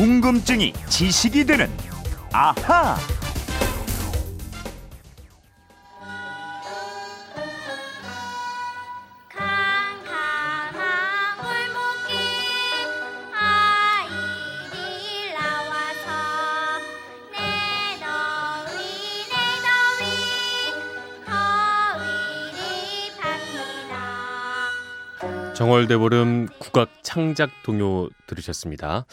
궁금증이 0.00 0.72
지식이 0.88 1.44
되는 1.44 1.68
아하. 2.32 2.96
정월대보름 25.60 26.46
국악 26.58 26.88
창작 27.02 27.50
동요 27.64 28.08
들으셨습니다. 28.26 29.04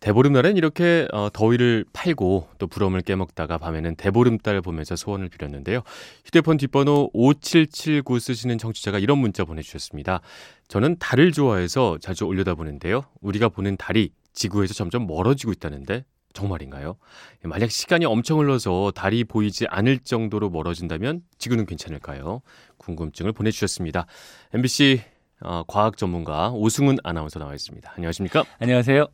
대보름날엔 0.00 0.58
이렇게 0.58 1.08
어, 1.14 1.30
더위를 1.32 1.86
팔고 1.94 2.46
또 2.58 2.66
부럼을 2.66 3.00
깨먹다가 3.00 3.56
밤에는 3.56 3.96
대보름달 3.96 4.60
보면서 4.60 4.96
소원을 4.96 5.30
빌었는데요. 5.30 5.80
휴대폰 6.26 6.58
뒷번호 6.58 7.08
5779 7.14 8.20
쓰시는 8.20 8.58
청취자가 8.58 8.98
이런 8.98 9.16
문자 9.16 9.46
보내주셨습니다. 9.46 10.20
저는 10.68 10.96
달을 10.98 11.32
좋아해서 11.32 11.96
자주 12.02 12.26
올려다보는데요. 12.26 13.04
우리가 13.22 13.48
보는 13.48 13.78
달이 13.78 14.10
지구에서 14.34 14.74
점점 14.74 15.06
멀어지고 15.06 15.52
있다는데 15.52 16.04
정말인가요? 16.34 16.96
만약 17.44 17.70
시간이 17.70 18.04
엄청 18.04 18.40
흘러서 18.40 18.92
달이 18.94 19.24
보이지 19.24 19.68
않을 19.68 20.00
정도로 20.00 20.50
멀어진다면 20.50 21.22
지구는 21.38 21.64
괜찮을까요? 21.64 22.42
궁금증을 22.76 23.32
보내주셨습니다. 23.32 24.04
MBC 24.52 25.13
어, 25.44 25.62
과학 25.66 25.96
전문가 25.96 26.50
오승훈 26.50 26.96
아나운서 27.04 27.38
나와 27.38 27.54
있습니다. 27.54 27.92
안녕하십니까? 27.96 28.44
안녕하세요. 28.58 29.06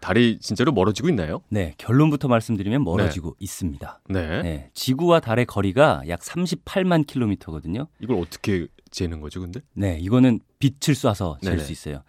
달이 0.00 0.38
진짜로 0.40 0.72
멀어지고 0.72 1.08
있나요? 1.08 1.42
네, 1.48 1.74
결론부터 1.78 2.28
말씀드리면 2.28 2.84
멀어지고 2.84 3.36
있습니다. 3.38 4.00
네. 4.10 4.42
네, 4.42 4.70
지구와 4.74 5.20
달의 5.20 5.46
거리가 5.46 6.02
약 6.08 6.20
38만 6.20 7.06
킬로미터거든요. 7.06 7.86
이걸 8.00 8.18
어떻게 8.20 8.66
재는 8.90 9.20
거죠, 9.20 9.40
근데? 9.40 9.60
네, 9.74 9.98
이거는 10.00 10.40
빛을 10.58 10.94
쏴서 10.94 11.38
잴. 11.42 11.58
수 11.58 11.72
있어요. 11.72 12.02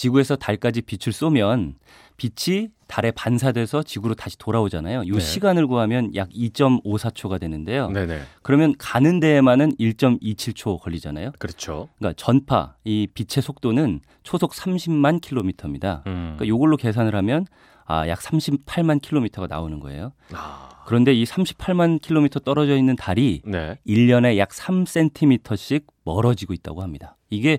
지구에서 0.00 0.34
달까지 0.36 0.80
빛을 0.80 1.12
쏘면 1.12 1.74
빛이 2.16 2.68
달에 2.86 3.10
반사돼서 3.10 3.82
지구로 3.82 4.14
다시 4.14 4.38
돌아오잖아요. 4.38 5.02
이 5.04 5.10
네. 5.10 5.20
시간을 5.20 5.66
구하면 5.66 6.14
약 6.14 6.30
2.54초가 6.30 7.38
되는데요. 7.38 7.90
네네. 7.90 8.22
그러면 8.42 8.74
가는 8.78 9.20
데에만은 9.20 9.76
1.27초 9.76 10.80
걸리잖아요. 10.80 11.32
그렇죠. 11.38 11.88
그러니까 11.98 12.16
전파, 12.16 12.76
이 12.84 13.08
빛의 13.12 13.42
속도는 13.42 14.00
초속 14.22 14.52
30만 14.52 15.20
킬로미터입니다. 15.20 16.04
음. 16.06 16.34
그러니까 16.36 16.46
요걸로 16.46 16.78
계산을 16.78 17.14
하면 17.16 17.46
아, 17.84 18.08
약 18.08 18.20
38만 18.20 19.02
킬로미터가 19.02 19.48
나오는 19.48 19.80
거예요. 19.80 20.12
아, 20.32 20.70
그런데 20.86 21.12
이 21.12 21.24
38만 21.24 22.00
킬로미터 22.00 22.40
떨어져 22.40 22.76
있는 22.76 22.96
달이 22.96 23.42
네. 23.44 23.76
1년에 23.86 24.38
약 24.38 24.48
3cm씩 24.48 25.84
멀어지고 26.04 26.54
있다고 26.54 26.82
합니다. 26.82 27.16
이게 27.30 27.58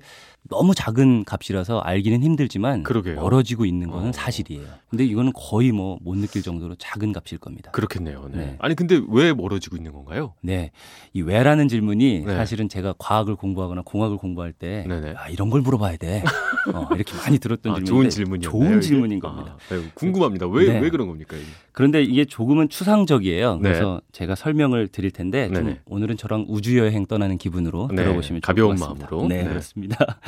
너무 0.49 0.73
작은 0.75 1.23
값이라서 1.25 1.79
알기는 1.79 2.23
힘들지만 2.23 2.83
그러게요. 2.83 3.15
멀어지고 3.15 3.65
있는 3.65 3.89
거는 3.89 4.09
어. 4.09 4.11
사실이에요. 4.11 4.63
근데 4.89 5.05
이거는 5.05 5.31
거의 5.33 5.71
뭐 5.71 5.97
못 6.01 6.17
느낄 6.17 6.41
정도로 6.41 6.75
작은 6.75 7.13
값일 7.13 7.37
겁니다. 7.37 7.71
그렇겠네요. 7.71 8.27
네. 8.31 8.37
네. 8.37 8.55
아니 8.59 8.75
근데 8.75 8.99
왜 9.09 9.33
멀어지고 9.33 9.77
있는 9.77 9.91
건가요? 9.93 10.33
네. 10.41 10.71
이 11.13 11.21
왜라는 11.21 11.67
질문이 11.67 12.23
네. 12.25 12.35
사실은 12.35 12.67
제가 12.69 12.95
과학을 12.97 13.35
공부하거나 13.35 13.83
공학을 13.85 14.17
공부할 14.17 14.51
때 14.51 14.83
네네. 14.87 15.13
아, 15.17 15.29
이런 15.29 15.49
걸 15.49 15.61
물어봐야 15.61 15.97
돼. 15.97 16.23
어, 16.73 16.87
이렇게 16.95 17.15
많이 17.17 17.37
들었던 17.39 17.71
아, 17.71 17.75
질문인데 17.75 17.89
좋은 17.89 18.09
질문이었나요? 18.09 18.51
좋은 18.51 18.71
이게? 18.77 18.79
질문인 18.87 19.19
겁니다. 19.19 19.57
아, 19.69 19.73
아유, 19.73 19.83
궁금합니다. 19.93 20.47
왜왜 20.47 20.79
네. 20.81 20.89
그런 20.89 21.07
겁니까? 21.07 21.37
이게? 21.37 21.45
그런데 21.71 22.03
이게 22.03 22.25
조금은 22.25 22.69
추상적이에요. 22.69 23.55
네. 23.55 23.61
그래서 23.61 24.01
제가 24.11 24.35
설명을 24.35 24.87
드릴 24.89 25.11
텐데. 25.11 25.49
오늘은 25.85 26.17
저랑 26.17 26.45
우주 26.49 26.77
여행 26.77 27.05
떠나는 27.05 27.37
기분으로 27.37 27.87
네, 27.91 28.03
들어보시면 28.03 28.41
좋을 28.41 28.55
가벼운 28.55 28.75
것 28.75 28.81
같습니다. 28.85 29.07
마음으로. 29.11 29.27
네, 29.29 29.43
네. 29.43 29.49
그렇습니다. 29.49 30.19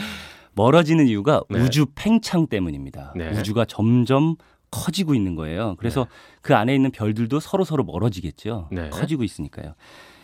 멀어지는 0.55 1.07
이유가 1.07 1.41
네. 1.49 1.59
우주 1.59 1.85
팽창 1.95 2.47
때문입니다. 2.47 3.13
네. 3.15 3.29
우주가 3.31 3.65
점점 3.65 4.35
커지고 4.71 5.13
있는 5.13 5.35
거예요. 5.35 5.75
그래서 5.77 6.07
그 6.41 6.55
안에 6.55 6.73
있는 6.73 6.91
별들도 6.91 7.39
서로 7.39 7.63
서로 7.63 7.83
멀어지겠죠. 7.83 8.69
네. 8.71 8.89
커지고 8.89 9.23
있으니까요. 9.23 9.73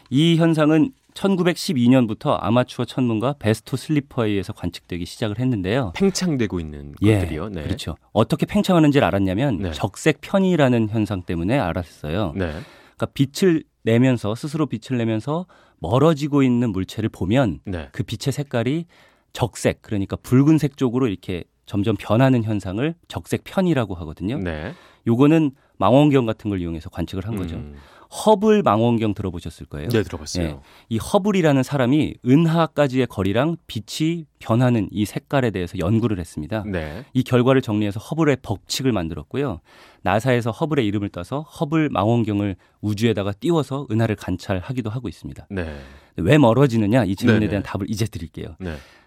이 0.09 0.37
현상은 0.37 0.91
1912년부터 1.13 2.37
아마추어 2.39 2.85
천문가 2.85 3.35
베스토 3.39 3.77
슬리퍼에 3.77 4.29
의해서 4.29 4.53
관측되기 4.53 5.05
시작을 5.05 5.39
했는데요. 5.39 5.93
팽창되고 5.95 6.59
있는 6.59 6.93
예, 7.01 7.19
것들이요. 7.19 7.49
네. 7.49 7.63
그렇죠. 7.63 7.95
어떻게 8.11 8.45
팽창하는지를 8.45 9.05
알았냐면 9.05 9.57
네. 9.57 9.71
적색 9.71 10.21
편이라는 10.21 10.89
현상 10.89 11.23
때문에 11.23 11.57
알았어요. 11.57 12.33
네. 12.35 12.51
그러니까 12.95 13.05
빛을 13.13 13.63
내면서 13.83 14.35
스스로 14.35 14.65
빛을 14.65 14.97
내면서 14.97 15.45
멀어지고 15.79 16.43
있는 16.43 16.71
물체를 16.71 17.09
보면 17.09 17.59
네. 17.65 17.89
그 17.91 18.03
빛의 18.03 18.33
색깔이 18.33 18.85
적색 19.33 19.81
그러니까 19.81 20.15
붉은색 20.17 20.77
쪽으로 20.77 21.07
이렇게 21.07 21.43
점점 21.65 21.95
변하는 21.99 22.43
현상을 22.43 22.95
적색 23.07 23.43
편이라고 23.43 23.93
하거든요. 23.95 24.39
네. 24.39 24.73
요거는 25.07 25.51
망원경 25.77 26.25
같은 26.25 26.49
걸 26.49 26.61
이용해서 26.61 26.89
관측을 26.89 27.27
한 27.27 27.35
거죠. 27.35 27.55
음, 27.55 27.75
허블 28.11 28.63
망원경 28.63 29.13
들어보셨을 29.13 29.67
거예요. 29.67 29.87
네, 29.89 30.01
들어봤어요. 30.01 30.45
예. 30.45 30.59
이 30.89 30.97
허블이라는 30.97 31.61
사람이 31.61 32.15
은하까지의 32.25 33.05
거리랑 33.05 33.57
빛이 33.67 34.25
변하는 34.39 34.87
이 34.91 35.05
색깔에 35.05 35.51
대해서 35.51 35.77
연구를 35.77 36.19
했습니다. 36.19 36.63
네. 36.65 37.05
이 37.13 37.23
결과를 37.23 37.61
정리해서 37.61 37.99
허블의 37.99 38.37
법칙을 38.41 38.91
만들었고요. 38.91 39.61
나사에서 40.01 40.49
허블의 40.49 40.87
이름을 40.87 41.09
따서 41.09 41.41
허블 41.41 41.89
망원경을 41.91 42.55
우주에다가 42.81 43.31
띄워서 43.33 43.87
은하를 43.91 44.15
관찰하기도 44.15 44.89
하고 44.89 45.07
있습니다. 45.07 45.47
네. 45.51 45.79
왜 46.17 46.37
멀어지느냐 46.37 47.05
이 47.05 47.15
질문에 47.15 47.39
네네. 47.39 47.49
대한 47.49 47.63
답을 47.63 47.85
이제 47.89 48.05
드릴게요. 48.05 48.55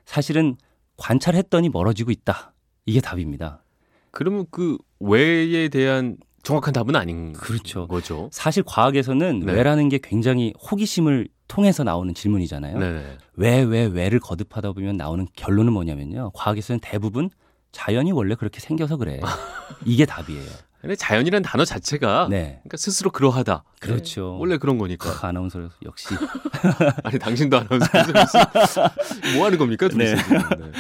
네. 0.05 0.13
사실은 0.13 0.57
관찰했더니 0.97 1.69
멀어지고 1.69 2.11
있다. 2.11 2.53
이게 2.87 3.01
답입니다. 3.01 3.63
그러면 4.11 4.47
그 4.51 4.77
왜에 5.01 5.69
대한 5.69 6.17
정확한 6.43 6.73
답은 6.73 6.97
아닌 6.97 7.33
그렇죠. 7.33 7.87
거죠. 7.87 8.29
사실 8.33 8.63
과학에서는 8.65 9.41
네. 9.41 9.53
왜라는 9.53 9.89
게 9.89 9.99
굉장히 10.03 10.53
호기심을 10.61 11.29
통해서 11.49 11.85
나오는 11.85 12.13
질문이잖아요. 12.15 12.79
네. 12.79 13.17
왜, 13.35 13.63
왜, 13.63 13.85
왜를 13.87 14.19
거듭하다 14.21 14.73
보면 14.73 14.97
나오는 14.97 15.27
결론은 15.37 15.73
뭐냐면요. 15.73 16.31
과학에서는 16.35 16.81
대부분 16.81 17.31
자연이 17.71 18.13
원래 18.13 18.35
그렇게 18.35 18.61
생겨서 18.61 18.97
그래. 18.97 19.21
이게 19.87 20.05
답이에요. 20.05 20.51
근데 20.83 20.97
자연이라는 20.97 21.45
단어 21.45 21.65
자체가 21.65 22.27
네. 22.29 22.59
그러니까 22.65 22.77
스스로 22.77 23.11
그러하다. 23.11 23.63
그렇죠. 23.81 24.33
네, 24.33 24.37
원래 24.41 24.59
그런 24.59 24.79
거니까. 24.79 25.13
크, 25.13 25.27
아나운서 25.27 25.71
역시 25.85 26.09
아니 27.05 27.21
당신도 27.21 27.57
아나운서에서 27.57 28.13
무슨 28.13 28.83
뭐 29.39 29.47
하는 29.47 29.59
겁니까? 29.59 29.87
둘이서 29.89 30.17
네. 30.17 30.57
네. 30.59 30.73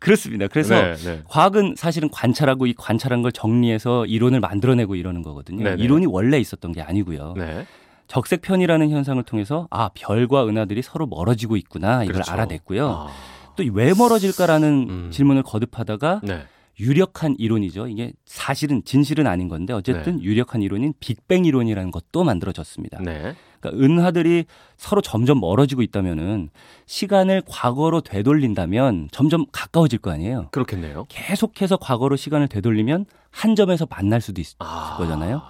그렇습니다. 0.00 0.48
그래서 0.48 0.74
네, 0.74 0.94
네. 0.96 1.22
과학은 1.28 1.74
사실은 1.76 2.08
관찰하고 2.10 2.66
이 2.66 2.72
관찰한 2.72 3.20
걸 3.20 3.30
정리해서 3.30 4.06
이론을 4.06 4.40
만들어내고 4.40 4.96
이러는 4.96 5.22
거거든요. 5.22 5.64
네네. 5.64 5.82
이론이 5.82 6.06
원래 6.06 6.38
있었던 6.38 6.72
게 6.72 6.80
아니고요. 6.80 7.34
네. 7.36 7.66
적색 8.08 8.40
편이라는 8.40 8.88
현상을 8.88 9.22
통해서 9.24 9.68
아 9.70 9.90
별과 9.94 10.46
은하들이 10.46 10.80
서로 10.80 11.06
멀어지고 11.06 11.56
있구나 11.58 12.04
이걸 12.04 12.14
그렇죠. 12.14 12.32
알아냈고요. 12.32 12.88
아, 12.88 13.08
또왜 13.56 13.92
멀어질까라는 13.96 14.86
음. 14.88 15.10
질문을 15.10 15.42
거듭하다가 15.42 16.22
네. 16.24 16.46
유력한 16.82 17.36
이론이죠. 17.38 17.86
이게 17.86 18.12
사실은 18.26 18.82
진실은 18.84 19.28
아닌 19.28 19.46
건데 19.48 19.72
어쨌든 19.72 20.20
유력한 20.20 20.62
이론인 20.62 20.94
빅뱅 20.98 21.44
이론이라는 21.44 21.92
것도 21.92 22.24
만들어졌습니다. 22.24 23.00
네. 23.02 23.34
그러니까 23.60 23.84
은하들이 23.84 24.46
서로 24.76 25.00
점점 25.00 25.38
멀어지고 25.38 25.82
있다면은 25.82 26.50
시간을 26.86 27.42
과거로 27.46 28.00
되돌린다면 28.00 29.08
점점 29.12 29.46
가까워질 29.52 30.00
거 30.00 30.10
아니에요. 30.10 30.48
그렇겠네요. 30.50 31.06
계속해서 31.08 31.76
과거로 31.76 32.16
시간을 32.16 32.48
되돌리면 32.48 33.06
한 33.30 33.54
점에서 33.54 33.86
만날 33.88 34.20
수도 34.20 34.40
있을 34.40 34.56
아. 34.58 34.96
거잖아요. 34.98 35.42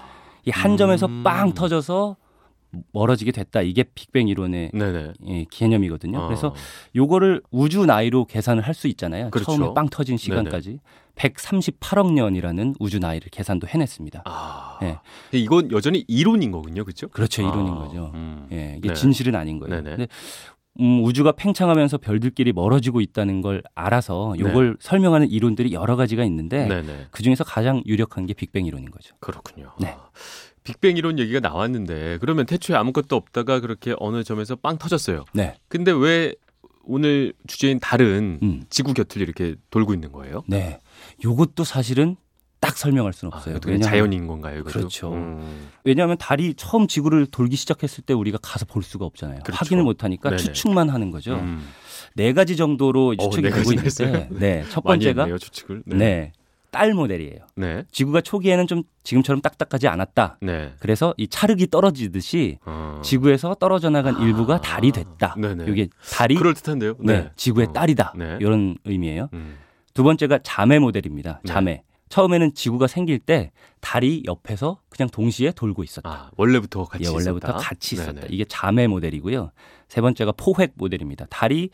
이한 0.44 0.76
점에서 0.76 1.06
음. 1.06 1.23
빵 1.23 1.55
터져서 1.55 2.17
멀어지게 2.93 3.32
됐다. 3.32 3.61
이게 3.62 3.84
빅뱅 3.94 4.29
이론의 4.29 4.70
네네. 4.75 5.12
예, 5.29 5.44
개념이거든요. 5.50 6.19
어. 6.19 6.26
그래서 6.26 6.55
요거를 6.96 7.43
우주 7.50 7.84
나이로 7.87 8.25
계산을 8.26 8.62
할 8.62 8.75
수 8.75 8.88
있잖아요. 8.88 9.31
그렇죠. 9.31 9.56
처음에 9.56 9.75
빵 9.75 9.88
터진 9.88 10.17
시간까지 10.17 10.79
138억 11.17 12.12
년이라는 12.12 12.75
우주 12.79 12.99
나이를 12.99 13.29
계산도 13.31 13.69
해냈습니다. 13.69 14.23
아. 14.25 14.79
예. 14.82 14.99
이건 15.32 15.70
여전히 15.70 16.05
이론인 16.09 16.50
거군요, 16.50 16.85
그렇죠? 16.85 17.09
그렇죠, 17.09 17.43
이론인 17.43 17.73
아, 17.73 17.76
거죠. 17.76 18.12
음. 18.14 18.49
예, 18.53 18.75
이게 18.79 18.88
네. 18.88 18.94
진실은 18.94 19.35
아닌 19.35 19.59
거예요. 19.59 19.82
네네. 19.82 19.97
근데 19.97 20.06
음, 20.81 21.05
우주가 21.05 21.32
팽창하면서 21.32 21.99
별들끼리 21.99 22.53
멀어지고 22.53 23.00
있다는 23.00 23.43
걸 23.43 23.62
알아서 23.75 24.35
요걸 24.38 24.79
설명하는 24.81 25.29
이론들이 25.29 25.73
여러 25.73 25.97
가지가 25.97 26.25
있는데 26.25 26.67
네네. 26.67 27.09
그 27.11 27.23
중에서 27.23 27.44
가장 27.44 27.82
유력한 27.87 28.26
게 28.26 28.32
빅뱅 28.32 28.65
이론인 28.65 28.91
거죠. 28.91 29.15
그렇군요. 29.20 29.73
네. 29.79 29.88
아, 29.88 30.08
빅뱅 30.65 30.97
이론 30.97 31.19
얘기가 31.19 31.41
나왔는데 31.41 32.19
그러면 32.20 32.47
태초에 32.47 32.76
아무것도 32.76 33.17
없다가 33.17 33.61
그렇게 33.61 33.94
어느 33.99 34.25
점에서 34.25 34.56
빵 34.56 34.79
터졌어요. 34.79 35.25
네, 35.35 35.56
근데 35.69 35.91
왜 35.91 36.35
오늘 36.84 37.32
주제인 37.46 37.81
달은 37.81 38.38
음. 38.43 38.62
지구 38.70 38.94
곁을 38.94 39.23
이렇게 39.23 39.55
돌고 39.70 39.94
있는 39.94 40.12
거예요? 40.12 40.43
네. 40.46 40.81
요것도 41.25 41.64
사실은 41.64 42.17
딱딱 42.62 42.79
설명할 42.79 43.12
수는 43.12 43.32
아, 43.34 43.37
없어요. 43.37 43.56
어떻게 43.56 43.79
자연인 43.79 44.26
건가요? 44.26 44.61
이것도? 44.61 44.73
그렇죠. 44.73 45.12
음. 45.12 45.69
왜냐하면 45.84 46.17
달이 46.17 46.55
처음 46.55 46.87
지구를 46.87 47.26
돌기 47.26 47.56
시작했을 47.56 48.05
때 48.05 48.14
우리가 48.14 48.38
가서 48.40 48.64
볼 48.64 48.82
수가 48.84 49.05
없잖아요. 49.05 49.40
그렇죠. 49.43 49.58
확인을 49.58 49.82
못하니까 49.82 50.31
네네. 50.31 50.43
추측만 50.43 50.88
하는 50.88 51.11
거죠. 51.11 51.34
음. 51.34 51.67
네 52.14 52.32
가지 52.32 52.56
정도로 52.56 53.14
어, 53.19 53.23
추측이 53.31 53.43
네 53.43 53.50
되고? 53.50 53.73
있는데, 53.73 54.29
네, 54.31 54.64
첫 54.70 54.82
번째가 54.82 55.23
했네요, 55.23 55.38
추측을. 55.38 55.82
네. 55.87 56.32
딸 56.72 56.94
모델이에요. 56.94 57.46
네. 57.54 57.84
지구가 57.92 58.22
초기에는 58.22 58.66
좀 58.66 58.82
지금처럼 59.04 59.42
딱딱하지 59.42 59.86
않았다. 59.86 60.38
네. 60.40 60.72
그래서 60.80 61.14
이 61.19 61.28
찰흙이 61.28 61.69
떨어지듯이 61.69 62.58
어. 62.64 63.00
지구에서 63.04 63.54
떨어져 63.54 63.90
나간 63.90 64.20
일부가 64.20 64.60
달이 64.60 64.90
됐다. 64.90 65.36
네네. 65.38 65.66
이게 65.69 65.88
달이 66.10 66.34
그럴 66.34 66.54
듯한데요. 66.54 66.94
네, 67.00 67.30
지구의 67.36 67.69
어. 67.69 67.72
딸이다. 67.72 68.14
네. 68.16 68.38
이런 68.40 68.76
의미예요. 68.84 69.28
음. 69.34 69.58
두 69.92 70.02
번째가 70.02 70.40
자매 70.42 70.78
모델입니다. 70.78 71.40
네. 71.44 71.52
자매. 71.52 71.82
처음에는 72.08 72.54
지구가 72.54 72.88
생길 72.88 73.19
때 73.19 73.52
달이 73.80 74.24
옆에서 74.26 74.80
그냥 74.90 75.08
동시에 75.10 75.52
돌고 75.52 75.82
있었다. 75.84 76.10
아, 76.10 76.30
원래부터 76.36 76.84
같이 76.84 77.04
예, 77.04 77.08
원래부터 77.08 77.48
있었다. 77.48 77.62
같이 77.62 77.94
있었다. 77.94 78.12
네네. 78.12 78.26
이게 78.30 78.44
자매 78.46 78.86
모델이고요. 78.86 79.50
세 79.88 80.00
번째가 80.00 80.32
포획 80.32 80.72
모델입니다. 80.76 81.26
달이 81.30 81.70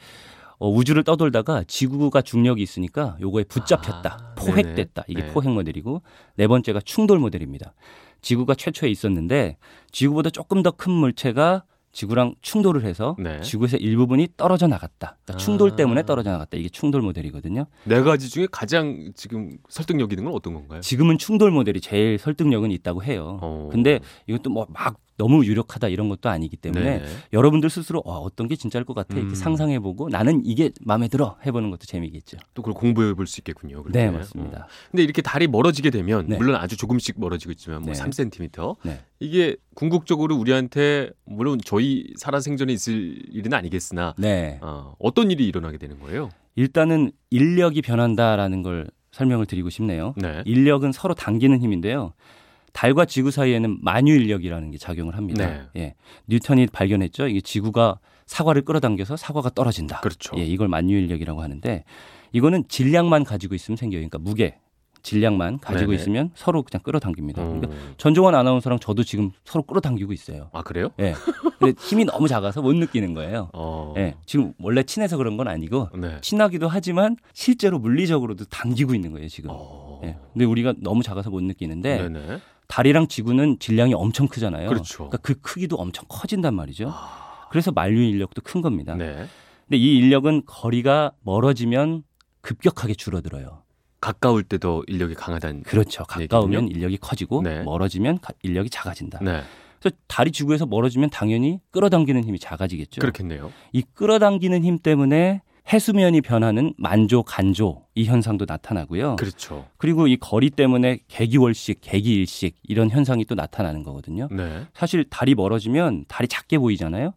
어, 0.59 0.69
우주를 0.71 1.05
떠돌다가 1.05 1.65
지구가 1.67 2.23
중력이 2.23 2.63
있으니까 2.63 3.17
요거에 3.21 3.45
붙잡혔다. 3.45 4.19
아, 4.21 4.35
포획됐다. 4.35 5.05
이게 5.09 5.21
네네. 5.23 5.33
포획 5.33 5.51
모델이고 5.53 6.03
네 6.37 6.47
번째가 6.47 6.81
충돌 6.85 7.19
모델입니다. 7.19 7.75
지구가 8.23 8.55
최초에 8.57 8.89
있었는데 8.91 9.57
지구보다 9.93 10.31
조금 10.31 10.63
더 10.63 10.73
큰 10.73 10.93
물체가 10.93 11.63
지구랑 11.93 12.35
충돌을 12.43 12.85
해서 12.85 13.17
네. 13.19 13.41
지구에서 13.41 13.77
일부분이 13.77 14.29
떨어져 14.37 14.67
나갔다. 14.67 15.17
그러니까 15.25 15.37
충돌 15.43 15.71
아. 15.73 15.77
때문에 15.77 16.05
떨어져 16.05 16.31
나갔다. 16.33 16.57
이게 16.57 16.69
충돌 16.69 17.03
모델이거든요. 17.03 17.67
네 17.85 18.03
가지 18.03 18.29
중에 18.29 18.47
가장 18.51 19.11
지금 19.15 19.57
설득력 19.69 20.13
있는 20.13 20.25
건 20.25 20.35
어떤 20.35 20.55
건가요? 20.55 20.81
지금은 20.81 21.19
충돌 21.19 21.51
모델이 21.51 21.81
제일 21.81 22.19
설득력은 22.19 22.71
있다고 22.73 23.03
해요. 23.05 23.39
어. 23.43 23.69
근데 23.73 24.01
이것도 24.27 24.51
뭐 24.51 24.67
막 24.73 24.97
너무 25.19 25.45
유력하다 25.45 25.89
이런 25.89 26.09
것도 26.09 26.31
아니기 26.31 26.57
때문에 26.57 27.01
네. 27.01 27.05
여러분들 27.33 27.69
스스로 27.69 28.03
와, 28.07 28.17
어떤 28.19 28.49
게 28.49 28.57
진짜일 28.57 28.85
것 28.87 28.95
같아 28.95 29.17
이렇게 29.17 29.33
음. 29.33 29.35
상상해보고 29.35 30.09
나는 30.09 30.43
이게 30.47 30.71
마음에 30.81 31.09
들어 31.09 31.37
해보는 31.45 31.71
것도 31.71 31.81
재미겠죠. 31.87 32.39
또 32.55 32.63
그걸 32.63 32.75
공부해 32.75 33.13
볼 33.15 33.27
수 33.27 33.41
있겠군요. 33.41 33.83
그렇게. 33.83 33.99
네 33.99 34.11
맞습니다. 34.11 34.61
어. 34.61 34.67
근데 34.91 35.03
이렇게 35.03 35.21
달이 35.21 35.49
멀어지게 35.49 35.91
되면 35.91 36.27
네. 36.29 36.39
물론 36.39 36.57
아주 36.57 36.77
조금씩 36.79 37.21
멀어지고 37.21 37.53
있지만 37.53 37.83
뭐 37.83 37.93
네. 37.93 38.01
3cm 38.01 38.77
네. 38.85 39.01
이게 39.21 39.57
궁극적으로 39.75 40.37
우리한테 40.37 41.11
물론 41.27 41.61
저희 41.63 42.07
살아 42.17 42.41
생전에 42.41 42.73
있을 42.73 43.19
일은 43.31 43.53
아니겠으나 43.53 44.15
네 44.17 44.59
어, 44.63 44.95
어떤 44.99 45.31
일이 45.31 45.47
일어나게 45.47 45.77
되는 45.79 45.99
거예요? 46.01 46.31
일단은 46.55 47.13
인력이 47.31 47.83
변한다라는 47.83 48.63
걸 48.63 48.87
설명을 49.13 49.47
드리고 49.47 49.69
싶네요. 49.71 50.15
네. 50.17 50.43
인력은 50.45 50.93
서로 50.93 51.15
당기는 51.15 51.61
힘인데요. 51.61 52.13
달과 52.73 53.05
지구 53.05 53.31
사이에는 53.31 53.79
만유 53.83 54.15
인력이라는 54.15 54.71
게 54.71 54.79
작용을 54.79 55.17
합니다. 55.17 55.69
네. 55.75 55.81
예. 55.81 55.95
뉴턴이 56.27 56.69
발견했죠. 56.69 57.29
이게 57.29 57.41
지구가 57.41 57.99
사과를 58.27 58.63
끌어당겨서 58.63 59.17
사과가 59.17 59.51
떨어진다. 59.51 60.01
그렇죠. 60.01 60.37
예, 60.39 60.45
이걸 60.45 60.69
만유 60.69 60.97
인력이라고 60.97 61.43
하는데 61.43 61.85
이거는 62.33 62.65
질량만 62.69 63.25
가지고 63.25 63.55
있으면 63.55 63.77
생겨요. 63.77 64.01
그러니까 64.01 64.19
무게, 64.19 64.59
질량만 65.03 65.61
가지고 65.61 65.93
네네. 65.93 66.03
있으면 66.03 66.31
서로 66.35 66.63
그냥 66.63 66.83
끌어당깁니다. 66.83 67.43
그러니까 67.43 67.69
어. 67.69 67.95
전종원 67.97 68.35
아나운서랑 68.35 68.79
저도 68.79 69.05
지금 69.05 69.31
서로 69.45 69.63
끌어당기고 69.63 70.13
있어요. 70.13 70.51
아 70.53 70.63
그래요? 70.63 70.91
예. 71.01 71.15
근데 71.59 71.75
힘이 71.81 72.05
너무 72.05 72.29
작아서 72.29 72.61
못 72.61 72.75
느끼는 72.75 73.15
거예요. 73.15 73.49
어. 73.55 73.95
예. 73.97 74.17
지금 74.27 74.53
원래 74.59 74.83
친해서 74.83 75.17
그런 75.17 75.37
건 75.37 75.49
아니고 75.49 75.89
네. 75.97 76.19
친하기도 76.21 76.69
하지만 76.69 77.17
실제로 77.33 77.79
물리적으로도 77.79 78.47
당기고 78.47 78.95
있는 78.95 79.13
거예요, 79.13 79.29
지금. 79.29 79.51
어. 79.53 80.01
예. 80.05 80.17
근데 80.33 80.45
우리가 80.45 80.75
너무 80.79 81.03
작아서 81.03 81.31
못 81.31 81.43
느끼는데 81.43 82.09
네네. 82.09 82.41
달이랑 82.69 83.09
지구는 83.09 83.59
질량이 83.59 83.95
엄청 83.95 84.29
크잖아요. 84.29 84.69
그렇죠. 84.69 85.05
러니까 85.05 85.19
그 85.19 85.35
크기도 85.41 85.77
엄청 85.77 86.05
커진단 86.09 86.55
말이죠. 86.55 86.91
아. 86.95 87.47
그래서 87.51 87.73
만류 87.73 88.01
인력도 88.03 88.43
큰 88.43 88.61
겁니다. 88.61 88.95
네. 88.95 89.27
근데 89.67 89.77
이 89.79 89.97
인력은 89.97 90.43
거리가 90.47 91.13
멀어지면 91.23 92.03
급격하게 92.43 92.95
줄어들어요. 92.95 93.63
가까울 94.01 94.43
때 94.45 94.59
더 94.59 94.83
인력이 94.87 95.15
강하다는. 95.15 95.63
그렇죠. 95.65 96.05
가까우면 96.05 96.65
얘기군요. 96.65 96.77
인력이 96.77 96.99
커지고 96.99 97.43
네. 97.43 97.63
멀어지면 97.63 98.21
가- 98.21 98.33
인력이 98.43 98.71
작아진다. 98.71 99.19
네. 99.23 99.43
그래서 99.81 99.97
달이 100.07 100.31
지구에서 100.33 100.67
멀어지면 100.67 101.11
당연히 101.11 101.61
끌어당기는 101.71 102.23
힘이 102.25 102.39
작아지겠죠. 102.39 103.01
그렇겠네요. 103.01 103.51
이 103.73 103.83
끌어당기는 103.95 104.63
힘 104.65 104.79
때문에 104.79 105.43
해수면이 105.73 106.23
변하는 106.23 106.73
만조, 106.79 107.25
간조 107.25 107.85
이 107.95 108.05
현상도 108.05 108.47
나타나고요. 108.49 109.17
그렇죠. 109.17 109.67
그리고 109.77 110.07
이 110.07 110.17
거리 110.17 110.51
때문에 110.51 111.01
개기월식, 111.09 111.81
개기일식 111.83 112.57
이런 112.63 112.91
현상이 112.91 113.25
또 113.27 113.35
나타나는 113.35 113.83
거거든요. 113.83 114.29
네. 114.31 114.65
사실 114.73 115.05
달이 115.05 115.35
멀어지면 115.35 116.07
달이 116.09 116.29
작게 116.29 116.59
보이잖아요. 116.59 117.13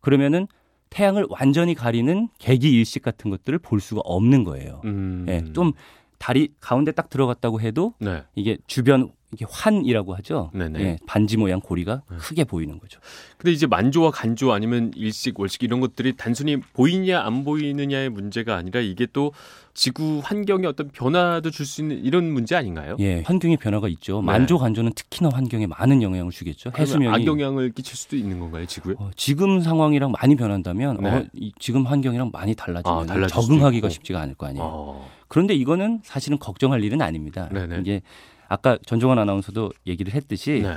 그러면은 0.00 0.46
태양을 0.90 1.26
완전히 1.30 1.74
가리는 1.74 2.28
개기일식 2.38 3.02
같은 3.02 3.30
것들을 3.30 3.58
볼 3.58 3.80
수가 3.80 4.02
없는 4.04 4.44
거예요. 4.44 4.80
음. 4.84 5.26
예, 5.28 5.42
좀 5.52 5.72
달이 6.18 6.50
가운데 6.60 6.92
딱 6.92 7.08
들어갔다고 7.08 7.60
해도 7.60 7.94
네. 7.98 8.22
이게 8.34 8.56
주변 8.66 9.10
이게 9.32 9.44
환이라고 9.50 10.14
하죠. 10.14 10.52
네네. 10.54 10.80
예, 10.80 10.98
반지 11.08 11.36
모양 11.36 11.58
고리가 11.60 12.02
네. 12.08 12.16
크게 12.18 12.44
보이는 12.44 12.78
거죠. 12.78 13.00
근데 13.36 13.50
이제 13.50 13.66
만조와 13.66 14.12
간조 14.12 14.52
아니면 14.52 14.92
일식, 14.94 15.40
월식 15.40 15.64
이런 15.64 15.80
것들이 15.80 16.16
단순히 16.16 16.56
보이냐 16.60 17.20
안 17.20 17.42
보이느냐의 17.42 18.10
문제가 18.10 18.54
아니라 18.54 18.78
이게 18.80 19.08
또 19.12 19.32
지구 19.74 20.20
환경에 20.22 20.68
어떤 20.68 20.86
변화도 20.88 21.50
줄 21.50 21.66
수 21.66 21.80
있는 21.80 21.98
이런 22.04 22.30
문제 22.32 22.54
아닌가요? 22.54 22.94
예, 23.00 23.22
환경의 23.22 23.56
변화가 23.56 23.88
있죠. 23.88 24.20
네. 24.20 24.26
만조 24.26 24.58
간조는 24.58 24.92
특히나 24.94 25.30
환경에 25.32 25.66
많은 25.66 26.00
영향을 26.00 26.30
주겠죠. 26.30 26.70
해수면이 26.78 27.12
악영향을 27.22 27.72
끼칠 27.72 27.96
수도 27.96 28.14
있는 28.14 28.38
건가요, 28.38 28.66
지구에? 28.66 28.94
어, 28.98 29.10
지금 29.16 29.60
상황이랑 29.60 30.12
많이 30.12 30.36
변한다면 30.36 30.98
네. 31.02 31.08
어, 31.10 31.24
이, 31.32 31.52
지금 31.58 31.86
환경이랑 31.86 32.30
많이 32.32 32.54
달라지면 32.54 33.10
아, 33.10 33.26
적응하기가. 33.26 33.88
쉽지가 33.88 34.20
않을 34.20 34.34
거 34.36 34.46
아니에요. 34.46 34.64
어. 34.64 35.10
그런데 35.34 35.52
이거는 35.52 35.98
사실은 36.04 36.38
걱정할 36.38 36.84
일은 36.84 37.02
아닙니다. 37.02 37.48
네네. 37.52 37.80
이게 37.80 38.02
아까 38.46 38.78
전종환 38.86 39.18
아나운서도 39.18 39.72
얘기를 39.84 40.14
했듯이 40.14 40.60
네. 40.62 40.76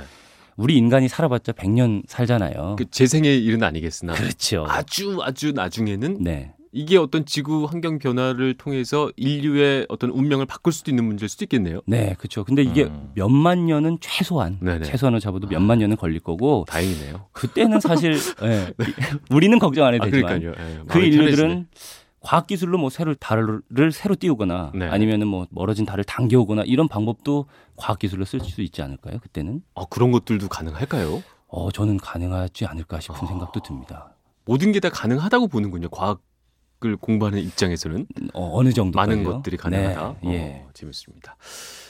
우리 0.56 0.76
인간이 0.76 1.06
살아봤자 1.06 1.52
100년 1.52 2.02
살잖아요. 2.08 2.74
그 2.76 2.90
재생의 2.90 3.44
일은 3.44 3.62
아니겠으나 3.62 4.14
그렇죠. 4.14 4.66
아주 4.68 5.20
아주 5.22 5.52
나중에는 5.52 6.24
네. 6.24 6.54
이게 6.72 6.96
어떤 6.96 7.24
지구 7.24 7.66
환경 7.66 8.00
변화를 8.00 8.54
통해서 8.54 9.12
인류의 9.14 9.86
어떤 9.88 10.10
운명을 10.10 10.46
바꿀 10.46 10.72
수도 10.72 10.90
있는 10.90 11.04
문제일 11.04 11.28
수도 11.28 11.44
있겠네요. 11.44 11.80
네, 11.86 12.16
그렇죠. 12.18 12.42
근데 12.42 12.62
이게 12.62 12.82
음. 12.82 13.12
몇만 13.14 13.64
년은 13.64 13.98
최소한 14.00 14.58
네네. 14.60 14.86
최소한을 14.86 15.20
잡아도 15.20 15.46
몇만 15.46 15.78
년은 15.78 15.96
걸릴 15.96 16.18
거고 16.18 16.64
다행이네요. 16.66 17.26
그때는 17.30 17.78
사실 17.78 18.16
예, 18.42 18.74
우리는 19.30 19.56
걱정 19.60 19.86
안 19.86 19.94
해도 19.94 20.02
아, 20.02 20.10
되지만 20.10 20.40
그러니까요. 20.40 20.68
예, 20.68 20.80
그 20.88 20.98
인류들은 20.98 21.36
편해지네. 21.36 21.66
과학 22.20 22.46
기술로 22.46 22.78
뭐 22.78 22.90
새로 22.90 23.14
달을 23.14 23.62
새로 23.92 24.14
띄우거나 24.16 24.72
네. 24.74 24.86
아니면은 24.88 25.26
뭐 25.28 25.46
멀어진 25.50 25.86
달을 25.86 26.04
당겨오거나 26.04 26.62
이런 26.66 26.88
방법도 26.88 27.46
과학 27.76 27.98
기술로 27.98 28.24
쓸 28.24 28.40
수 28.40 28.60
있지 28.62 28.82
않을까요? 28.82 29.18
그때는 29.20 29.62
아, 29.74 29.84
그런 29.88 30.10
것들도 30.10 30.48
가능할까요? 30.48 31.22
어 31.46 31.70
저는 31.70 31.96
가능하지 31.98 32.66
않을까 32.66 33.00
싶은 33.00 33.16
아. 33.22 33.26
생각도 33.26 33.60
듭니다. 33.60 34.14
모든 34.44 34.72
게 34.72 34.80
다 34.80 34.90
가능하다고 34.90 35.48
보는군요. 35.48 35.88
과학을 35.90 36.96
공부하는 37.00 37.38
입장에서는 37.40 38.06
어, 38.34 38.50
어느 38.58 38.72
정도 38.72 38.96
많은 38.96 39.22
것들이 39.24 39.56
가능하다. 39.56 40.14
네, 40.24 40.32
예. 40.32 40.64
어, 40.66 40.70
재밌습니다. 40.74 41.36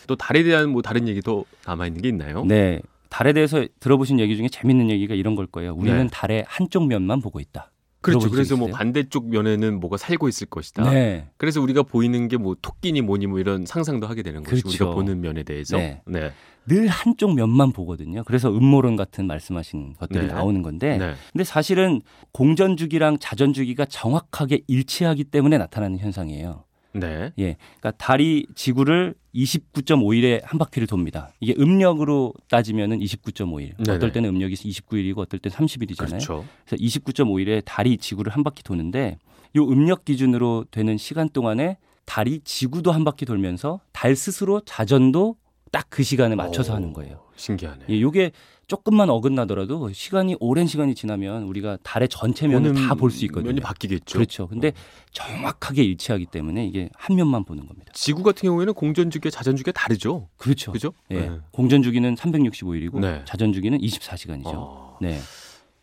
또 0.06 0.16
달에 0.16 0.42
대한 0.42 0.70
뭐 0.70 0.82
다른 0.82 1.08
얘기도 1.08 1.44
남아 1.66 1.86
있는 1.86 2.02
게 2.02 2.08
있나요? 2.08 2.44
네. 2.44 2.80
달에 3.08 3.32
대해서 3.32 3.64
들어보신 3.80 4.20
얘기 4.20 4.36
중에 4.36 4.48
재밌는 4.48 4.90
얘기가 4.90 5.14
이런 5.14 5.34
걸 5.34 5.46
거예요. 5.46 5.72
우리는 5.74 6.02
네. 6.02 6.08
달의 6.12 6.44
한쪽 6.46 6.86
면만 6.86 7.20
보고 7.22 7.40
있다. 7.40 7.70
그렇죠. 8.12 8.30
그래서 8.30 8.48
적뭐 8.56 8.68
있으세요? 8.68 8.76
반대쪽 8.76 9.28
면에는 9.30 9.80
뭐가 9.80 9.96
살고 9.96 10.28
있을 10.28 10.46
것이다. 10.48 10.90
네. 10.90 11.28
그래서 11.36 11.60
우리가 11.60 11.82
보이는 11.82 12.26
게 12.28 12.38
뭐 12.38 12.56
토끼니 12.60 13.02
뭐니 13.02 13.26
뭐 13.26 13.40
이런 13.40 13.66
상상도 13.66 14.06
하게 14.06 14.22
되는 14.22 14.42
거죠. 14.42 14.50
그렇죠. 14.50 14.68
우리가 14.68 14.94
보는 14.94 15.20
면에 15.20 15.42
대해서. 15.42 15.76
네. 15.76 16.00
네. 16.06 16.30
늘 16.66 16.86
한쪽 16.86 17.34
면만 17.34 17.72
보거든요. 17.72 18.22
그래서 18.24 18.50
음모론 18.50 18.94
같은 18.96 19.26
말씀하신 19.26 19.94
것들이 19.98 20.26
네. 20.26 20.32
나오는 20.32 20.62
건데 20.62 20.98
네. 20.98 21.14
근데 21.32 21.42
사실은 21.44 22.02
공전주기랑 22.32 23.18
자전주기가 23.20 23.86
정확하게 23.86 24.62
일치하기 24.66 25.24
때문에 25.24 25.56
나타나는 25.58 25.98
현상이에요. 25.98 26.64
네. 26.92 27.32
예. 27.38 27.56
그러니까 27.78 27.90
달이 27.92 28.46
지구를 28.54 29.14
29.5일에 29.34 30.40
한 30.44 30.58
바퀴를 30.58 30.86
돕니다. 30.86 31.30
이게 31.40 31.54
음력으로 31.58 32.34
따지면은 32.48 32.98
29.5일. 32.98 33.76
네네. 33.84 33.96
어떨 33.96 34.12
때는 34.12 34.30
음력이 34.30 34.54
29일이고 34.54 35.18
어떨 35.18 35.38
때는 35.40 35.56
30일이잖아요. 35.56 36.08
그렇죠. 36.08 36.44
그래서 36.66 36.82
29.5일에 36.82 37.62
달이 37.64 37.98
지구를 37.98 38.32
한 38.32 38.42
바퀴 38.42 38.62
도는데 38.62 39.18
이 39.54 39.58
음력 39.58 40.04
기준으로 40.04 40.66
되는 40.70 40.96
시간 40.96 41.28
동안에 41.28 41.78
달이 42.04 42.40
지구도 42.44 42.90
한 42.90 43.04
바퀴 43.04 43.26
돌면서 43.26 43.80
달 43.92 44.16
스스로 44.16 44.60
자전도 44.64 45.36
딱 45.70 45.86
그 45.90 46.02
시간에 46.02 46.34
맞춰서 46.34 46.72
오, 46.72 46.76
하는 46.76 46.92
거예요. 46.92 47.20
신기하네. 47.36 47.86
예, 47.88 48.00
요게 48.00 48.32
조금만 48.68 49.08
어긋나더라도 49.10 49.90
시간이 49.92 50.36
오랜 50.38 50.66
시간이 50.66 50.94
지나면 50.94 51.44
우리가 51.44 51.78
달의 51.82 52.08
전체 52.08 52.46
면을 52.46 52.74
다 52.74 52.94
볼 52.94 53.10
수 53.10 53.24
있거든요. 53.24 53.48
면이 53.48 53.60
바뀌겠죠. 53.60 54.18
그렇죠. 54.18 54.46
근데 54.46 54.72
정확하게 55.12 55.82
일치하기 55.82 56.26
때문에 56.26 56.66
이게 56.66 56.90
한 56.94 57.16
면만 57.16 57.44
보는 57.44 57.66
겁니다. 57.66 57.90
지구 57.94 58.22
같은 58.22 58.46
경우에는 58.48 58.74
공전 58.74 59.10
주기와 59.10 59.30
자전 59.30 59.56
주기가 59.56 59.72
다르죠. 59.72 60.28
그렇죠. 60.36 60.72
그죠? 60.72 60.92
예. 61.10 61.20
네. 61.20 61.40
공전 61.52 61.82
주기는 61.82 62.14
365일이고 62.14 63.00
네. 63.00 63.22
자전 63.24 63.52
주기는 63.52 63.78
24시간이죠. 63.78 64.44
어. 64.54 64.98
네. 65.00 65.18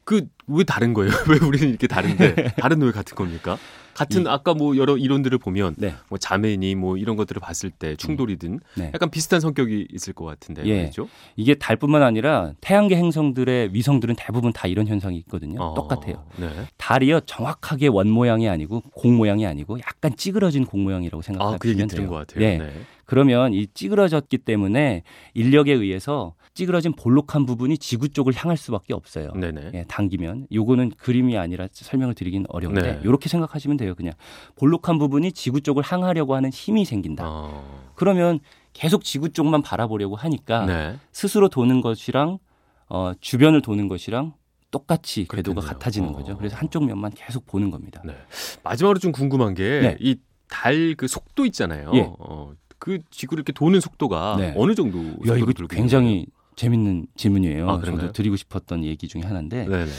그 0.04 0.27
왜 0.48 0.63
다른 0.63 0.94
거예요? 0.94 1.12
왜 1.27 1.39
우리는 1.46 1.68
이렇게 1.70 1.88
다른데 1.88 2.54
다른 2.62 2.80
왜 2.84 2.92
같은 2.92 3.15
겁니까? 3.15 3.58
같은 3.96 4.24
이- 4.25 4.28
아까 4.28 4.54
뭐 4.54 4.78
여러 4.78 4.98
이론들을 4.98 5.38
보면 5.40 5.75
네. 5.78 5.96
뭐 6.10 6.18
자매니 6.18 6.75
뭐 6.75 6.98
이런 6.98 7.16
것들을 7.16 7.40
봤을 7.40 7.72
때 7.72 7.96
충돌이든 7.96 8.60
네. 8.78 8.92
약간 8.94 9.10
비슷한 9.10 9.40
성격이 9.40 9.88
있을 9.92 10.14
것 10.14 10.25
같은데 10.25 10.64
예. 10.66 10.78
말이죠. 10.82 11.08
이게 11.36 11.56
달뿐만 11.56 12.04
아니라 12.04 12.52
태양계 12.62 12.96
행성들의 12.98 13.74
위성들은 13.74 14.16
대부분 14.18 14.54
다 14.54 14.68
이런 14.68 14.88
현상이 14.88 15.18
있거든요. 15.20 15.62
어, 15.62 15.74
똑같아요. 15.74 16.24
네. 16.38 16.50
달이요 16.78 17.22
정확하게 17.22 17.88
원 17.88 18.10
모양이 18.10 18.48
아니고 18.50 18.82
공 18.94 19.16
모양이 19.18 19.46
아니고 19.48 19.80
약간 19.80 20.16
찌그러진 20.16 20.66
공 20.66 20.84
모양이라고 20.84 21.22
생각하시면 21.22 21.56
아, 21.56 21.58
그 21.58 21.70
얘기 21.70 21.78
돼요. 21.78 21.88
들은 21.88 22.08
것 22.08 22.16
같아요. 22.16 22.40
네. 22.40 22.72
네. 23.06 23.08
그러면 23.08 23.54
이 23.54 23.68
찌그러졌기 23.74 24.40
때문에 24.40 25.04
인력에 25.34 25.74
의해서 25.74 26.34
찌그러진 26.54 26.94
볼록한 26.94 27.46
부분이 27.46 27.78
지구 27.78 28.10
쪽을 28.10 28.34
향할 28.34 28.58
수밖에 28.58 28.94
없어요. 28.94 29.32
네네. 29.34 29.72
예, 29.74 29.86
당기면 29.88 30.48
요거는 30.52 30.92
그림이 30.98 31.38
아니라 31.38 31.68
설명을 31.72 32.16
드리긴 32.16 32.46
어려운데 32.50 32.82
네. 32.82 33.00
이렇게 33.04 33.30
생각하시면 33.30 33.78
돼요. 33.78 33.94
그냥 33.96 34.14
볼록한 34.56 34.98
부분이 34.98 35.34
지구 35.34 35.62
쪽을 35.62 35.84
향하려고 35.84 36.36
하는 36.36 36.50
힘이 36.52 36.86
생긴다. 36.86 37.24
어, 37.28 37.92
그러면 37.96 38.40
계속 38.74 39.04
지구 39.04 39.30
쪽만 39.30 39.62
바라보려고 39.62 40.16
하니까 40.16 40.66
네. 40.66 40.98
스스로 41.12 41.50
도는 41.50 41.82
것이랑 41.82 42.40
어, 42.88 43.12
주변을 43.20 43.62
도는 43.62 43.88
것이랑 43.88 44.34
똑같이 44.72 45.26
궤도가 45.26 45.62
그렇겠네요. 45.62 45.74
같아지는 45.74 46.10
어. 46.10 46.14
거죠. 46.14 46.38
그래서 46.38 46.56
한쪽 46.56 46.86
면만 46.86 47.12
계속 47.16 47.46
보는 47.46 47.70
겁니다. 47.72 48.02
네. 48.06 48.14
마지막으로 48.64 49.00
좀 49.00 49.12
궁금한 49.12 49.54
게 49.54 49.64
네. 49.82 49.98
이달그 50.00 51.08
속도 51.08 51.46
있잖아요. 51.46 51.92
예. 51.94 52.10
어, 52.20 52.54
그 52.79 53.00
지구를 53.10 53.41
이렇게 53.41 53.53
도는 53.53 53.79
속도가 53.79 54.36
네. 54.39 54.53
어느 54.58 54.75
정도? 54.75 55.00
야, 55.27 55.38
이거 55.38 55.51
굉장히 55.67 56.25
재밌는 56.55 57.08
질문이에요. 57.15 57.70
아? 57.70 57.82
저도 57.84 58.12
드리고 58.12 58.36
싶었던 58.36 58.84
얘기 58.84 59.08
중에 59.08 59.22
하나인데? 59.22 59.65
네네. 59.65 59.91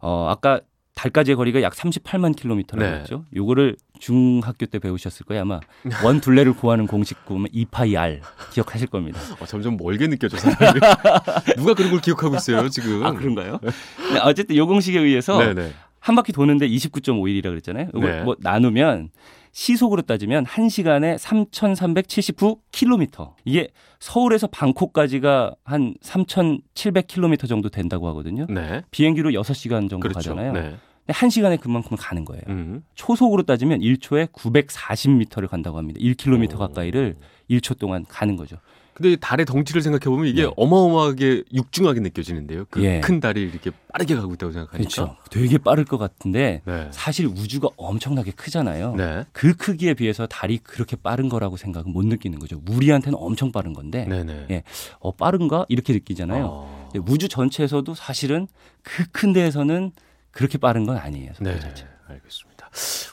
어, 0.00 0.28
아까 0.28 0.60
달까지의 0.94 1.36
거리가 1.36 1.62
약 1.62 1.72
38만 1.72 2.36
킬로미터라고 2.36 2.90
네. 2.90 3.00
했죠. 3.00 3.24
요거를 3.34 3.76
중학교 3.98 4.66
때 4.66 4.78
배우셨을 4.78 5.24
거예요. 5.24 5.42
아마 5.42 5.60
원 6.04 6.20
둘레를 6.20 6.52
구하는 6.52 6.86
공식 6.86 7.24
구면 7.24 7.48
2파이 7.48 7.98
R 7.98 8.20
기억하실 8.52 8.88
겁니다. 8.88 9.18
어, 9.40 9.46
점점 9.46 9.76
멀게 9.76 10.06
느껴져 10.06 10.36
사람이. 10.36 10.80
누가 11.56 11.74
그런 11.74 11.90
걸 11.92 12.00
기억하고 12.00 12.36
있어요 12.36 12.68
지금? 12.68 13.04
아, 13.06 13.12
그런가요? 13.12 13.58
네, 13.62 14.20
어쨌든 14.22 14.56
요 14.56 14.66
공식에 14.66 14.98
의해서 14.98 15.38
네네. 15.38 15.72
한 15.98 16.16
바퀴 16.16 16.32
도는데 16.32 16.68
29.5일이라 16.68 17.44
그랬잖아요. 17.44 17.88
이걸 17.94 18.10
네. 18.10 18.22
뭐 18.24 18.36
나누면 18.40 19.10
시속으로 19.52 20.02
따지면 20.02 20.44
1시간에 20.44 21.16
3,379km. 21.18 23.32
이게 23.44 23.68
서울에서 24.00 24.48
방콕까지가 24.48 25.54
한 25.64 25.94
3,700km 26.02 27.48
정도 27.48 27.68
된다고 27.68 28.08
하거든요. 28.08 28.46
네. 28.48 28.82
비행기로 28.90 29.30
6시간 29.30 29.88
정도 29.90 30.08
그렇죠. 30.08 30.34
가잖아요. 30.34 30.52
네. 30.52 30.60
근데 31.06 31.12
1시간에 31.12 31.60
그만큼 31.60 31.96
가는 31.98 32.24
거예요. 32.24 32.42
음. 32.48 32.82
초속으로 32.94 33.42
따지면 33.42 33.80
1초에 33.80 34.28
940m를 34.32 35.48
간다고 35.48 35.76
합니다. 35.78 35.98
1km 36.00 36.54
오. 36.54 36.58
가까이를 36.58 37.16
1초 37.50 37.78
동안 37.78 38.04
가는 38.08 38.36
거죠. 38.36 38.56
근데 38.94 39.16
달의 39.16 39.46
덩치를 39.46 39.80
생각해 39.80 40.04
보면 40.04 40.26
이게 40.26 40.42
네. 40.44 40.50
어마어마하게 40.56 41.44
육중하게 41.52 42.00
느껴지는데요. 42.00 42.66
그 42.68 42.82
예. 42.84 43.00
큰 43.00 43.20
달이 43.20 43.40
이렇게 43.40 43.70
빠르게 43.90 44.14
가고 44.14 44.34
있다고 44.34 44.52
생각하니까. 44.52 44.88
그렇죠. 44.90 45.16
되게 45.30 45.56
빠를 45.56 45.84
것 45.86 45.96
같은데 45.96 46.60
네. 46.66 46.88
사실 46.92 47.26
우주가 47.26 47.68
엄청나게 47.76 48.32
크잖아요. 48.32 48.94
네. 48.96 49.24
그 49.32 49.54
크기에 49.56 49.94
비해서 49.94 50.26
달이 50.26 50.58
그렇게 50.58 50.96
빠른 50.96 51.28
거라고 51.30 51.56
생각은 51.56 51.90
못 51.92 52.04
느끼는 52.04 52.38
거죠. 52.38 52.60
우리한테는 52.68 53.18
엄청 53.18 53.50
빠른 53.50 53.72
건데 53.72 54.04
네네. 54.04 54.46
예. 54.50 54.62
어 55.00 55.10
빠른가 55.12 55.64
이렇게 55.70 55.94
느끼잖아요. 55.94 56.46
어. 56.46 56.90
우주 57.08 57.28
전체에서도 57.28 57.94
사실은 57.94 58.46
그 58.82 59.04
큰 59.12 59.32
데에서는 59.32 59.92
그렇게 60.32 60.58
빠른 60.58 60.84
건 60.84 60.96
아니에요. 60.98 61.32
속도 61.34 61.50
네, 61.50 61.58
자체. 61.60 61.86
알겠습니다. 62.08 62.70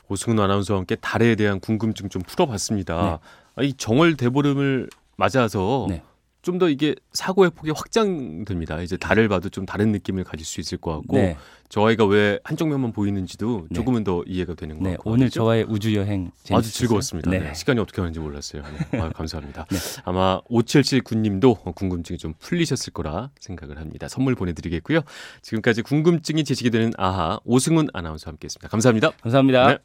오승훈 0.10 0.40
아나운서와 0.40 0.80
함께 0.80 0.96
달에 0.96 1.36
대한 1.36 1.60
궁금증 1.60 2.10
좀 2.10 2.22
풀어봤습니다. 2.22 3.20
아, 3.56 3.62
이 3.62 3.74
정월 3.74 4.16
대보름을 4.18 4.90
맞아서 5.20 5.86
네. 5.90 6.02
좀더 6.42 6.70
이게 6.70 6.96
사고의 7.12 7.52
폭이 7.52 7.72
확장됩니다. 7.72 8.82
이제 8.82 8.96
달을 8.96 9.28
봐도 9.28 9.50
좀 9.50 9.66
다른 9.66 9.92
느낌을 9.92 10.24
가질 10.24 10.46
수 10.46 10.62
있을 10.62 10.78
것 10.78 10.96
같고 10.96 11.18
네. 11.18 11.38
저 11.68 11.86
아이가 11.86 12.06
왜 12.06 12.40
한쪽 12.46 12.70
면만 12.70 12.94
보이는지도 12.94 13.68
네. 13.70 13.76
조금은 13.76 14.06
더 14.06 14.24
이해가 14.26 14.56
되는 14.56 14.78
것 14.78 14.84
네, 14.84 14.96
같고 14.96 15.12
오늘 15.12 15.30
저와의 15.30 15.66
우주 15.68 15.94
여행 15.96 16.32
아주 16.52 16.72
즐거웠습니다. 16.72 17.30
네. 17.30 17.40
네, 17.40 17.54
시간이 17.54 17.80
어떻게 17.80 18.02
가는지 18.02 18.20
몰랐어요. 18.22 18.64
네, 18.92 19.00
아유, 19.02 19.12
감사합니다. 19.14 19.66
네. 19.70 19.78
아마 20.06 20.42
5779님도 20.50 21.76
궁금증이 21.76 22.18
좀 22.18 22.34
풀리셨을 22.40 22.94
거라 22.94 23.32
생각을 23.40 23.78
합니다. 23.78 24.08
선물 24.08 24.36
보내드리겠고요. 24.36 25.02
지금까지 25.42 25.82
궁금증이 25.82 26.46
제시되는 26.46 26.94
아하 26.98 27.40
오승훈 27.44 27.90
아나운서와 27.94 28.32
함께했습니다. 28.32 28.70
감사합니다. 28.70 29.12
감사합니다. 29.22 29.68
네. 29.68 29.78